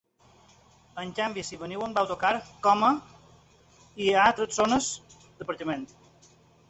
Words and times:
En 1.01 1.11
canvi 1.19 1.43
si 1.49 1.59
veniu 1.63 1.83
amb 1.87 1.99
autocar 2.03 2.31
coma 2.69 2.89
hi 4.03 4.09
ha 4.15 4.25
tres 4.41 4.59
zones 4.63 4.89
d’aparcament. 5.21 5.85